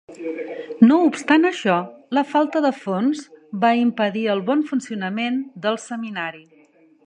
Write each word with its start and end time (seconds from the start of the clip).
No 0.87 0.95
obstant 1.09 1.49
això, 1.49 1.75
la 2.19 2.23
falta 2.31 2.63
de 2.67 2.73
fons 2.79 3.21
va 3.65 3.73
impedir 3.83 4.27
el 4.37 4.45
bon 4.51 4.67
funcionament 4.73 5.41
del 5.67 5.83
seminari. 5.89 6.45